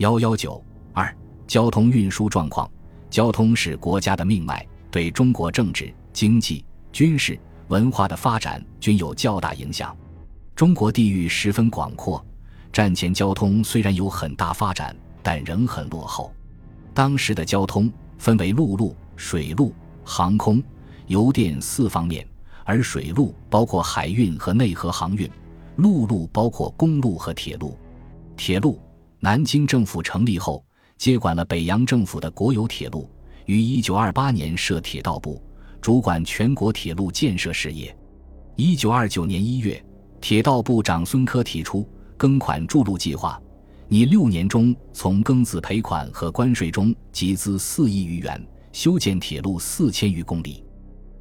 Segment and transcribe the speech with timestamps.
[0.00, 1.14] 幺幺九二
[1.46, 2.68] 交通运输状况。
[3.10, 7.38] 交通是国家的命脉，对中国政治、经济、军事、
[7.68, 9.94] 文化的发展均有较大影响。
[10.56, 12.24] 中国地域十分广阔，
[12.72, 16.32] 战前交通虽然有很大发展，但仍很落后。
[16.94, 20.62] 当时的交通分为陆路、水路、航空、
[21.08, 22.26] 邮电四方面，
[22.64, 25.30] 而水路包括海运和内河航运，
[25.76, 27.76] 陆路包括公路和铁路。
[28.34, 28.80] 铁路，
[29.20, 30.64] 南京政府成立后。
[30.96, 33.08] 接管了北洋政府的国有铁路，
[33.46, 35.42] 于一九二八年设铁道部，
[35.80, 37.96] 主管全国铁路建设事业。
[38.54, 39.82] 一九二九年一月，
[40.20, 43.40] 铁道部长孙科提出庚款筑路计划，
[43.88, 50.62] 拟六年中从庚子赔款和关税中集资四亿余元，修建铁路四千余公里。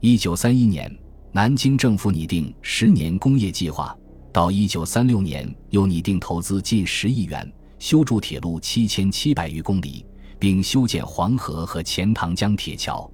[0.00, 0.92] 一九三一年，
[1.30, 3.96] 南京政府拟定十年工业计划，
[4.32, 7.48] 到一九三六年又拟定投资近十亿元。
[7.78, 10.04] 修筑铁路七千七百余公里，
[10.38, 13.10] 并修建黄河和钱塘江铁桥。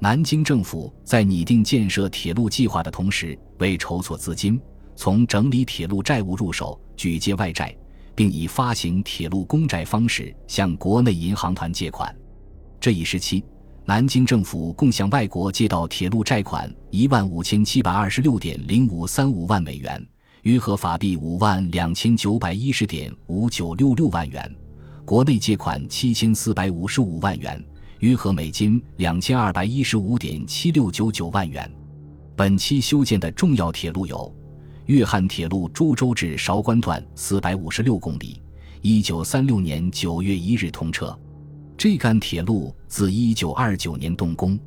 [0.00, 4.60] 南京政府在拟定建设铁路计划的同时，为筹措资金，
[4.94, 7.76] 从整理铁路债务入手，举借外债，
[8.14, 12.14] 并以发行铁路公债方式向国内银行团借款。
[12.80, 13.44] 这一时期，
[13.84, 20.06] 南京政府共向外国借到铁路债款一万五千七百二十六点零五三五万美元。
[20.42, 24.54] 约合法币五万两千九百一十点五九六六万元，
[25.04, 27.62] 国内借款七千四百五十五万元，
[27.98, 31.68] 约合美金两千二百一十五点七六九九万元。
[32.36, 34.32] 本期修建的重要铁路有：
[34.86, 38.40] 粤汉铁路株洲至韶关段四百五十六公里，
[38.80, 41.18] 一九三六年九月一日通车。
[41.76, 44.58] 这干铁路自一九二九年动工，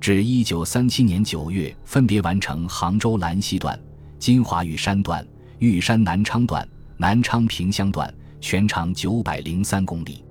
[0.00, 3.78] 至一九三七年九月分别完成杭州兰溪段。
[4.24, 5.22] 金华玉山段、
[5.58, 10.24] 玉山南昌段、南昌萍乡段全长九百零三公里；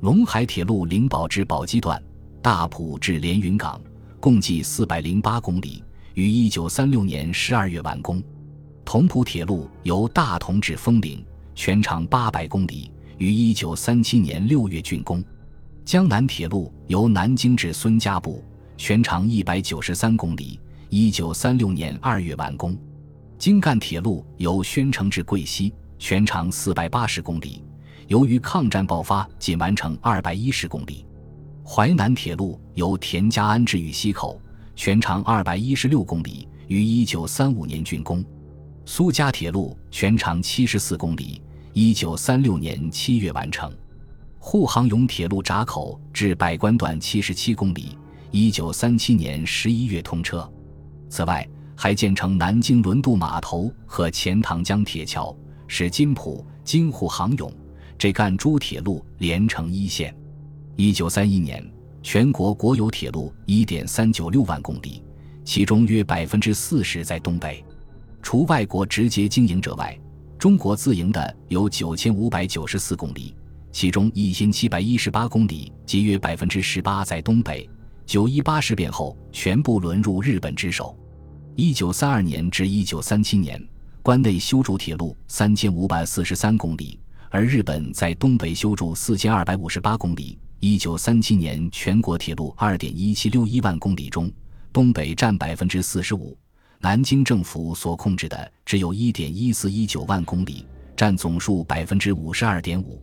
[0.00, 2.00] 陇海铁路灵宝至宝鸡段、
[2.40, 3.80] 大埔至连云港
[4.20, 5.82] 共计四百零八公里，
[6.14, 8.20] 于一九三六年十二月完工；
[8.84, 11.20] 同蒲铁路由大同至丰陵
[11.56, 15.20] 全长八百公里，于一九三七年六月竣工；
[15.84, 18.40] 江南铁路由南京至孙家埠
[18.76, 20.60] 全长一百九十三公里，
[20.90, 22.78] 一九三六年二月完工。
[23.42, 27.60] 京赣铁路由宣城至贵溪，全长四百八十公里，
[28.06, 31.04] 由于抗战爆发，仅完成二百一十公里。
[31.64, 34.40] 淮南铁路由田家庵至玉溪口，
[34.76, 38.24] 全长二百一十六公里，于一九三五年竣工。
[38.84, 41.42] 苏嘉铁路全长七十四公里，
[41.72, 43.68] 一九三六年七月完成。
[44.38, 47.98] 沪杭甬铁路闸口至百官段七十七公里，
[48.30, 50.48] 一九三七年十一月通车。
[51.08, 57.52] 此外，还建成南京轮渡码头和钱塘江铁桥，使金浦、京沪杭甬
[57.98, 60.14] 这赣诸铁路连成一线。
[60.76, 61.64] 一九三一年，
[62.02, 65.02] 全国国有铁路一点三九六万公里，
[65.44, 67.64] 其中约百分之四十在东北。
[68.22, 69.98] 除外国直接经营者外，
[70.38, 73.34] 中国自营的有九千五百九十四公里，
[73.70, 77.68] 其中一千七百一十八公里，即约百分之十八在东北。
[78.06, 80.96] 九一八事变后，全部沦入日本之手。
[81.54, 83.62] 一九三二年至一九三七年，
[84.02, 86.98] 关内修筑铁路三千五百四十三公里，
[87.28, 90.38] 而日本在东北修筑四千二百五十八公里。
[90.60, 94.32] 一九三七年全国铁路二点一七六一万公里中，
[94.72, 96.34] 东北占百分之四十五，
[96.78, 100.64] 南京政府所控制的只有一点一四一九万公里，
[100.96, 102.98] 占总数百分之五十二点五，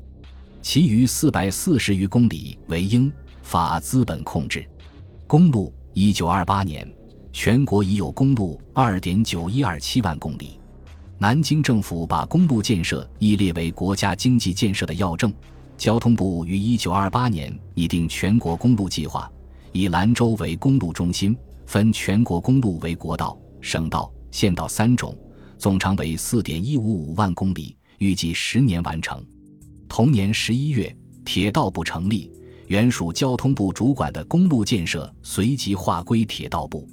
[0.64, 3.12] 其余四百四十余公里为英
[3.44, 4.66] 法资本控制。
[5.28, 6.92] 公路，一九二八年。
[7.32, 10.60] 全国已有公路二点九一二七万公里，
[11.18, 15.32] 南京政府把公路建设亦列为国家经济建设的要政。
[15.78, 19.32] 交通部于一九二八年拟定全国公路计划，
[19.72, 25.18] 以兰州为公路中心，分全国公路为国道、省道、县道三种，
[25.58, 29.24] 总长为四点一五五万公里，预计十年完成。
[29.88, 32.30] 同年十一月，铁道部成立，
[32.68, 36.86] 原属交通部主管的公路建设随即划归铁道部。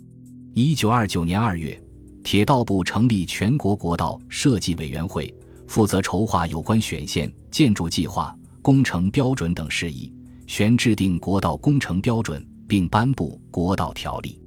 [0.58, 1.79] 一九二九年二月，
[2.25, 5.31] 铁道部成立全国国道设计委员会，
[5.67, 10.11] 负责筹划有关选线、建筑计划、工程标准等事宜，
[10.47, 14.41] 旋制定国道工程标准，并颁布国道条例。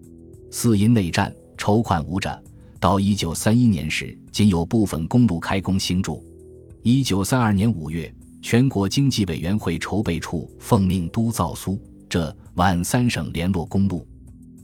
[0.49, 2.43] 四因内战筹款无着，
[2.79, 6.25] 到一九三一年时，仅有部分公路开工兴筑。
[6.81, 8.11] 一九三二年五月，
[8.41, 11.79] 全国经济委员会筹备处奉命督造苏
[12.09, 14.07] 浙皖三省联络公路。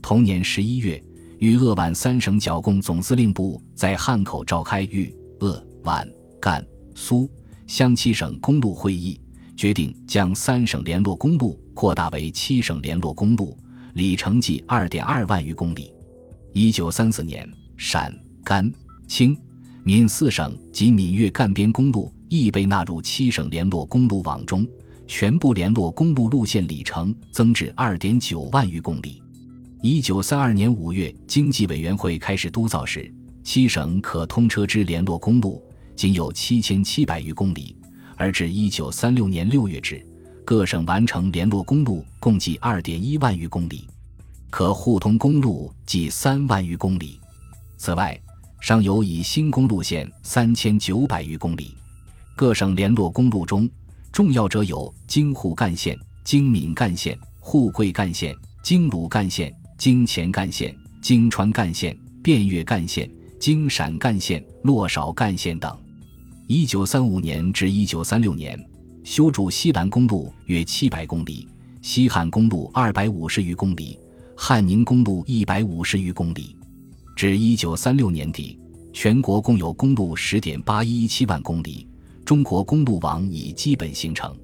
[0.02, 1.00] 同年十一月。
[1.38, 6.08] 豫鄂皖三省剿共总司令部在汉口召开豫鄂皖
[6.40, 7.30] 赣苏
[7.66, 9.20] 湘七省公路会议，
[9.54, 13.54] 决定将三省联络公路扩大为七省联络公路，
[13.92, 15.92] 里程计二点二万余公里。
[16.54, 17.46] 一九三四年，
[17.76, 18.10] 陕、
[18.42, 18.72] 甘、
[19.06, 19.36] 青、
[19.84, 24.66] 闽四省及闽粤赣边公路亦被纳入七省联络公路网中，
[25.06, 29.22] 全部联络公路路线里程增至二点九万余公里。
[29.82, 33.12] 一九三二年五月，经济委员会开始督造时，
[33.44, 35.62] 七省可通车之联络公路
[35.94, 37.76] 仅有七千七百余公里，
[38.16, 40.04] 而至一九三六年六月止，
[40.46, 43.86] 各省完成联络公路共计二点一万余公里，
[44.48, 47.20] 可互通公路计三万余公里。
[47.76, 48.18] 此外，
[48.60, 51.74] 尚有以新公路线三千九百余公里。
[52.34, 53.68] 各省联络公路中，
[54.10, 59.54] 重要者有京沪干线、京闽干线、沪桂干线、京鲁干线。
[59.78, 65.76] 京黔干线、京川干线、汴越干线、京陕干线、洛少干线等。
[66.46, 68.58] 一九三五年至一九三六年，
[69.04, 71.46] 修筑西兰公路约七百公里，
[71.82, 73.98] 西汉公路二百五十余公里，
[74.34, 76.56] 汉宁公路一百五十余公里。
[77.14, 78.58] 至一九三六年底，
[78.94, 81.86] 全国共有公路十点八一一七万公里，
[82.24, 84.34] 中国公路网已基本形成。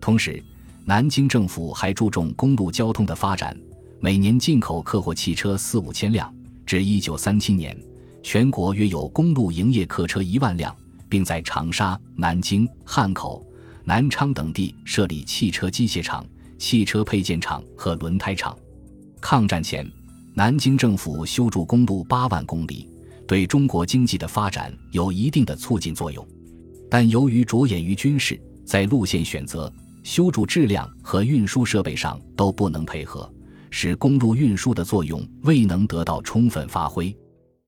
[0.00, 0.42] 同时，
[0.84, 3.56] 南京政府还注重公路交通的发展。
[4.04, 6.30] 每年进口客货汽车四五千辆，
[6.66, 7.74] 至一九三七年，
[8.22, 10.76] 全国约有公路营业客车一万辆，
[11.08, 13.42] 并在长沙、南京、汉口、
[13.82, 16.22] 南昌等地设立汽车机械厂、
[16.58, 18.54] 汽车配件厂和轮胎厂。
[19.22, 19.90] 抗战前，
[20.34, 22.86] 南京政府修筑公路八万公里，
[23.26, 26.28] 对中国经济的发展有一定的促进作用。
[26.90, 29.72] 但由于着眼于军事，在路线选择、
[30.02, 33.33] 修筑质量和运输设备上都不能配合。
[33.76, 37.12] 使公路运输的作用未能得到充分发挥。